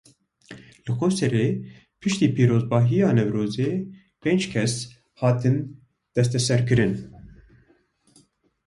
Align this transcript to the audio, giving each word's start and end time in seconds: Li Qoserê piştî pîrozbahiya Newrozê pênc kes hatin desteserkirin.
Li 0.85 0.93
Qoserê 0.99 1.47
piştî 1.99 2.27
pîrozbahiya 2.35 3.09
Newrozê 3.17 3.71
pênc 4.21 4.43
kes 4.53 4.73
hatin 5.19 5.57
desteserkirin. 6.15 6.93